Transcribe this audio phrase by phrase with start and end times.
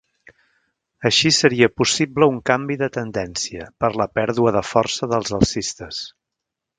[1.09, 6.01] Així seria possible un canvi de tendència per la pèrdua de força dels alcistes.